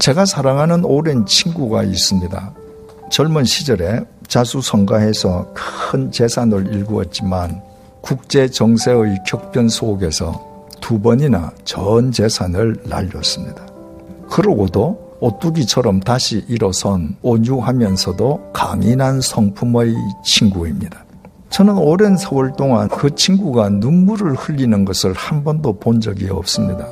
제가 0.00 0.24
사랑하는 0.24 0.86
오랜 0.86 1.26
친구가 1.26 1.82
있습니다. 1.82 2.54
젊은 3.10 3.44
시절에 3.44 4.00
자수성가해서 4.28 5.52
큰 5.52 6.10
재산을 6.10 6.72
일구었지만 6.72 7.60
국제 8.00 8.48
정세의 8.48 9.18
격변 9.26 9.68
속에서 9.68 10.64
두 10.80 10.98
번이나 10.98 11.52
전 11.66 12.10
재산을 12.12 12.76
날렸습니다. 12.86 13.66
그러고도 14.30 15.18
오뚜기처럼 15.20 16.00
다시 16.00 16.46
일어선 16.48 17.16
온유하면서도 17.20 18.52
강인한 18.54 19.20
성품의 19.20 19.94
친구입니다. 20.24 21.04
저는 21.50 21.76
오랜 21.76 22.16
세월 22.16 22.54
동안 22.56 22.88
그 22.88 23.14
친구가 23.14 23.68
눈물을 23.68 24.34
흘리는 24.34 24.86
것을 24.86 25.12
한 25.12 25.44
번도 25.44 25.78
본 25.78 26.00
적이 26.00 26.30
없습니다. 26.30 26.88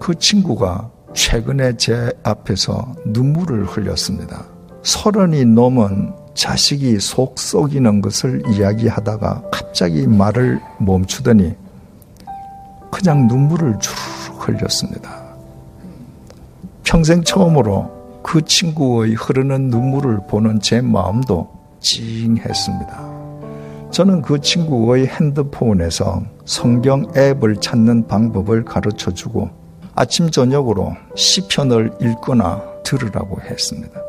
그 0.00 0.14
친구가 0.18 0.93
최근에 1.14 1.76
제 1.76 2.12
앞에서 2.22 2.94
눈물을 3.06 3.64
흘렸습니다. 3.64 4.44
서른이 4.82 5.46
넘은 5.46 6.12
자식이 6.34 6.98
속 6.98 7.38
썩이는 7.38 8.00
것을 8.02 8.42
이야기하다가 8.48 9.44
갑자기 9.50 10.06
말을 10.06 10.60
멈추더니 10.78 11.54
그냥 12.90 13.26
눈물을 13.28 13.78
주르륵 13.78 14.48
흘렸습니다. 14.48 15.24
평생 16.82 17.22
처음으로 17.22 18.20
그 18.22 18.42
친구의 18.42 19.14
흐르는 19.14 19.68
눈물을 19.68 20.26
보는 20.28 20.60
제 20.60 20.80
마음도 20.80 21.48
찡했습니다. 21.80 23.14
저는 23.90 24.22
그 24.22 24.40
친구의 24.40 25.06
핸드폰에서 25.06 26.22
성경 26.44 27.06
앱을 27.16 27.56
찾는 27.56 28.08
방법을 28.08 28.64
가르쳐 28.64 29.12
주고 29.12 29.63
아침 29.96 30.30
저녁으로 30.30 30.96
시편을 31.14 31.92
읽거나 32.00 32.62
들으라고 32.82 33.40
했습니다. 33.40 34.00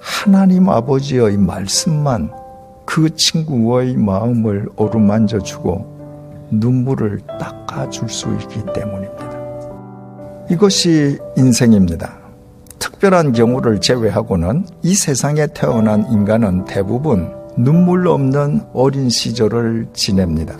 하나님 0.00 0.68
아버지의 0.68 1.36
말씀만 1.36 2.32
그 2.84 3.14
친구의 3.14 3.96
마음을 3.96 4.68
어루만져 4.76 5.38
주고 5.38 5.90
눈물을 6.50 7.20
닦아 7.38 7.88
줄 7.90 8.08
수 8.08 8.28
있기 8.40 8.62
때문입니다. 8.74 9.32
이것이 10.50 11.18
인생입니다. 11.36 12.18
특별한 12.78 13.32
경우를 13.32 13.80
제외하고는 13.80 14.66
이 14.82 14.94
세상에 14.94 15.46
태어난 15.46 16.04
인간은 16.10 16.64
대부분 16.64 17.32
눈물 17.56 18.08
없는 18.08 18.62
어린 18.72 19.08
시절을 19.08 19.86
지냅니다. 19.92 20.54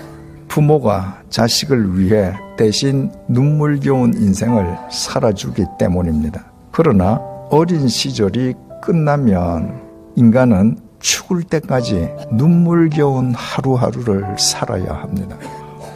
부모가 0.46 1.20
자식을 1.30 1.98
위해 1.98 2.32
대신 2.62 3.10
눈물겨운 3.26 4.14
인생을 4.14 4.78
살아주기 4.88 5.64
때문입니다. 5.80 6.44
그러나 6.70 7.20
어린 7.50 7.88
시절이 7.88 8.54
끝나면 8.80 9.82
인간은 10.14 10.78
죽을 11.00 11.42
때까지 11.42 12.08
눈물겨운 12.30 13.34
하루하루를 13.34 14.36
살아야 14.38 14.92
합니다. 14.92 15.36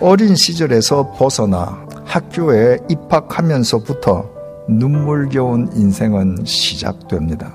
어린 0.00 0.34
시절에서 0.34 1.12
벗어나 1.12 1.86
학교에 2.04 2.78
입학하면서부터 2.88 4.28
눈물겨운 4.68 5.70
인생은 5.72 6.38
시작됩니다. 6.44 7.54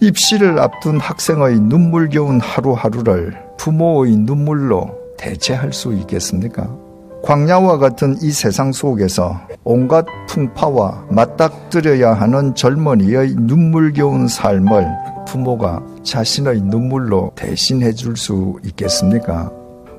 입시를 0.00 0.58
앞둔 0.58 0.98
학생의 0.98 1.60
눈물겨운 1.60 2.40
하루하루를 2.40 3.38
부모의 3.56 4.16
눈물로 4.16 4.98
대체할 5.16 5.72
수 5.72 5.94
있겠습니까? 5.94 6.87
광야와 7.22 7.78
같은 7.78 8.16
이 8.22 8.30
세상 8.30 8.72
속에서 8.72 9.40
온갖 9.64 10.06
풍파와 10.28 11.06
맞닥뜨려야 11.10 12.14
하는 12.14 12.54
젊은이의 12.54 13.34
눈물겨운 13.38 14.28
삶을 14.28 14.86
부모가 15.26 15.82
자신의 16.04 16.62
눈물로 16.62 17.32
대신해 17.34 17.92
줄 17.92 18.16
수 18.16 18.58
있겠습니까? 18.64 19.50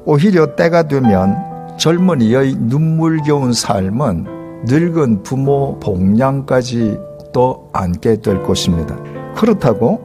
오히려 0.05 0.55
때가 0.55 0.83
되면 0.83 1.35
젊은이의 1.77 2.55
눈물겨운 2.59 3.53
삶은 3.53 4.63
늙은 4.65 5.23
부모 5.23 5.79
복량까지 5.79 6.97
또 7.31 7.69
안게 7.73 8.21
될 8.21 8.43
것입니다. 8.43 8.97
그렇다고 9.35 10.01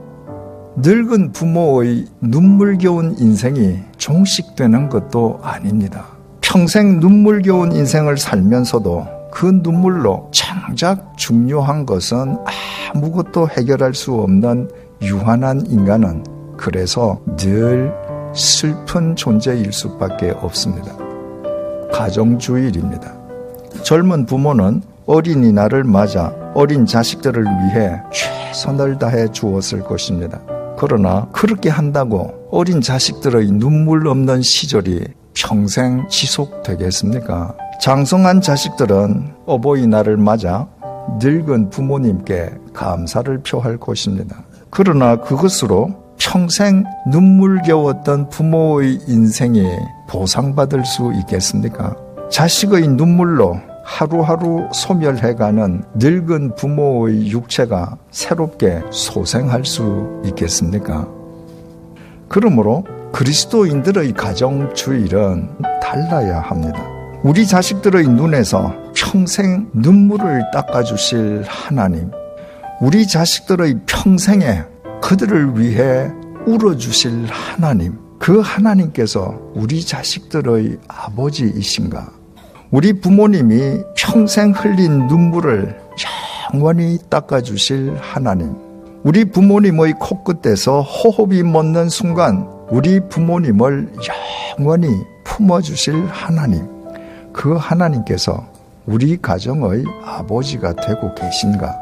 늙은 0.77 1.33
부모의 1.33 2.07
눈물겨운 2.21 3.17
인생이 3.19 3.79
종식되는 3.97 4.89
것도 4.89 5.41
아닙니다. 5.43 6.14
평생 6.55 7.01
눈물겨운 7.01 7.73
인생을 7.73 8.17
살면서도 8.17 9.05
그 9.33 9.47
눈물로 9.61 10.31
정작 10.31 11.19
중요한 11.19 11.85
것은 11.85 12.39
아무것도 12.95 13.49
해결할 13.49 13.93
수 13.93 14.15
없는 14.15 14.71
유한한 15.03 15.67
인간은 15.67 16.23
그래서 16.57 17.21
늘 17.37 17.93
슬픈 18.37 19.17
존재일 19.17 19.73
수밖에 19.73 20.31
없습니다. 20.31 20.97
가정주일입니다. 21.93 23.13
젊은 23.83 24.25
부모는 24.25 24.81
어린이날을 25.07 25.83
맞아 25.83 26.33
어린 26.55 26.87
자식들을 26.87 27.43
위해 27.43 28.01
최선을 28.13 29.01
다해 29.01 29.33
주었을 29.33 29.81
것입니다. 29.81 30.41
그러나 30.79 31.27
그렇게 31.33 31.69
한다고 31.69 32.33
어린 32.53 32.81
자식들의 32.81 33.51
눈물 33.51 34.07
없는 34.07 34.43
시절이 34.43 35.24
평생 35.35 36.07
지속되겠습니까? 36.09 37.55
장성한 37.81 38.41
자식들은 38.41 39.35
어버이날을 39.47 40.17
맞아 40.17 40.67
늙은 41.21 41.71
부모님께 41.71 42.51
감사를 42.73 43.39
표할 43.43 43.77
것입니다. 43.77 44.45
그러나 44.71 45.17
그것으로 45.17 46.05
평생 46.19 46.85
눈물겨웠던 47.09 48.31
부모의 48.31 49.01
인생이 49.07 49.69
보상받을 50.09 50.85
수 50.85 51.13
있겠습니까? 51.21 51.97
자식의 52.31 52.89
눈물로 52.89 53.61
하루하루 53.85 54.69
소멸해가는 54.73 55.85
늙은 55.97 56.55
부모의 56.55 57.31
육체가 57.31 57.99
새롭게 58.11 58.81
소생할 58.91 59.65
수 59.67 60.23
있겠습니까? 60.25 61.07
그러므로 62.29 62.85
그리스도인들의 63.15 64.13
가정주일은 64.15 65.49
달라야 65.81 66.41
합니다. 66.41 66.85
우리 67.23 67.47
자식들의 67.47 68.09
눈에서 68.09 68.75
평생 68.93 69.71
눈물을 69.73 70.43
닦아주실 70.53 71.45
하나님, 71.47 72.11
우리 72.81 73.07
자식들의 73.07 73.83
평생에 73.87 74.65
그들을 75.01 75.61
위해 75.61 76.11
울어주실 76.45 77.27
하나님, 77.31 77.97
그 78.19 78.41
하나님께서 78.41 79.39
우리 79.55 79.85
자식들의 79.85 80.79
아버지이신가? 80.89 82.11
우리 82.73 82.95
부모님이 82.95 83.79
평생 83.97 84.51
흘린 84.51 85.07
눈물을 85.07 85.79
영원히 86.53 86.99
닦아주실 87.09 87.97
하나님. 88.01 88.57
우리 89.05 89.25
부모님의 89.25 89.95
코끝에서 90.01 90.81
호흡이 90.81 91.45
멎는 91.45 91.89
순간 91.89 92.54
우리 92.71 93.01
부모님을 93.09 93.93
영원히 94.59 94.89
품어주실 95.25 96.07
하나님. 96.07 96.67
그 97.33 97.55
하나님께서 97.55 98.47
우리 98.87 99.21
가정의 99.21 99.85
아버지가 100.05 100.75
되고 100.75 101.15
계신가? 101.15 101.75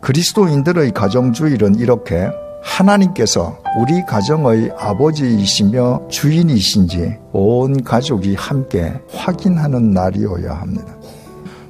그리스도인들의 0.00 0.92
가정주일은 0.92 1.76
이렇게 1.76 2.28
하나님께서 2.62 3.58
우리 3.78 4.04
가정의 4.04 4.70
아버지이시며 4.78 6.08
주인이신지 6.08 7.18
온 7.32 7.82
가족이 7.82 8.34
함께 8.34 8.94
확인하는 9.10 9.90
날이어야 9.90 10.54
합니다. 10.54 10.94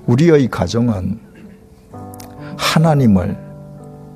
우리의 0.06 0.48
가정은 0.48 1.20
하나님을 2.56 3.36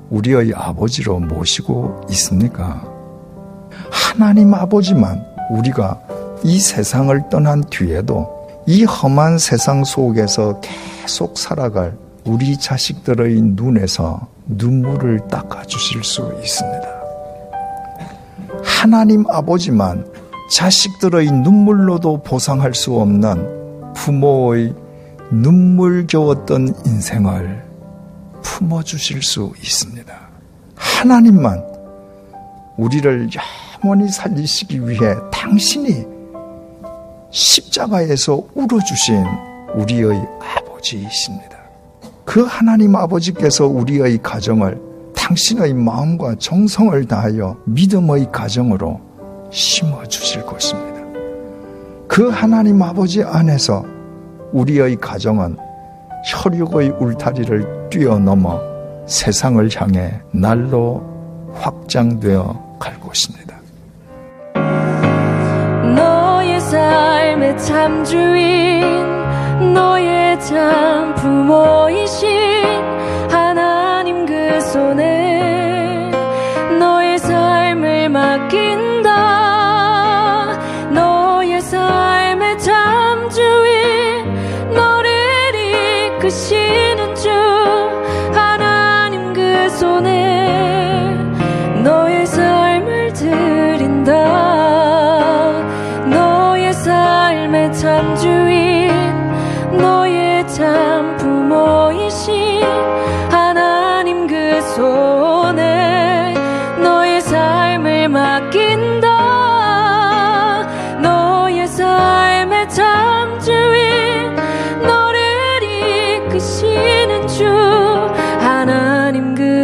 우리의 0.09 0.53
아버지로 0.55 1.19
모시고 1.19 2.01
있습니까? 2.09 2.92
하나님 4.13 4.53
아버지만 4.53 5.25
우리가 5.49 5.99
이 6.43 6.59
세상을 6.59 7.29
떠난 7.31 7.63
뒤에도 7.63 8.47
이 8.67 8.83
험한 8.83 9.39
세상 9.39 9.83
속에서 9.83 10.61
계속 10.61 11.35
살아갈 11.35 11.97
우리 12.23 12.55
자식들의 12.55 13.41
눈에서 13.41 14.27
눈물을 14.45 15.27
닦아주실 15.29 16.03
수 16.03 16.31
있습니다. 16.43 16.87
하나님 18.63 19.25
아버지만 19.31 20.05
자식들의 20.51 21.31
눈물로도 21.31 22.21
보상할 22.21 22.75
수 22.75 22.95
없는 22.95 23.93
부모의 23.95 24.75
눈물겨웠던 25.31 26.75
인생을 26.85 27.63
품어주실 28.43 29.23
수 29.23 29.53
있습니다. 29.59 30.13
하나님만 30.75 31.63
우리를 32.77 33.29
영원히 33.83 34.07
살리시기 34.07 34.87
위해 34.87 35.15
당신이 35.31 36.05
십자가에서 37.29 38.41
울어주신 38.53 39.25
우리의 39.75 40.25
아버지이십니다. 40.39 41.57
그 42.23 42.43
하나님 42.43 42.95
아버지께서 42.95 43.67
우리의 43.67 44.19
가정을 44.23 44.79
당신의 45.13 45.73
마음과 45.73 46.35
정성을 46.39 47.05
다하여 47.05 47.57
믿음의 47.65 48.31
가정으로 48.31 49.01
심어 49.51 50.05
주실 50.05 50.45
것입니다. 50.45 51.01
그 52.07 52.29
하나님 52.29 52.81
아버지 52.81 53.21
안에서 53.21 53.83
우리의 54.53 54.95
가정은 54.97 55.57
혈육의 56.25 56.91
울타리를 57.01 57.89
뛰어넘어 57.89 58.61
세상을 59.07 59.69
향해 59.75 60.21
날로 60.31 61.03
확장되어 61.53 62.77
갈 62.79 62.97
것입니다. 62.99 63.42
삶의 66.73 67.57
참주인 67.59 68.81
너의 69.75 70.39
참 70.39 71.13
부모 71.13 71.82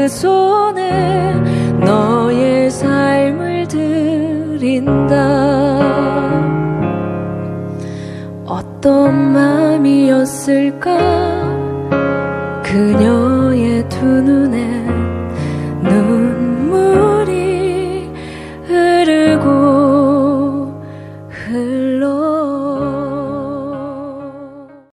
손에 0.09 1.33
너의 1.85 2.69
삶을 2.71 3.67
드린다. 3.67 5.15
어떤 8.45 9.33
마음이었을까? 9.33 10.89
그녀의 12.63 13.87
두 13.87 14.05
눈에 14.05 14.98